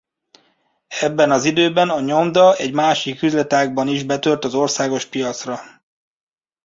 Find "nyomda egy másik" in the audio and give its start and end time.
1.99-3.21